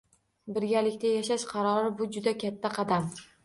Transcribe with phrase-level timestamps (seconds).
[0.55, 3.11] Birgalikda yashash qarori– bu juda katta qadam.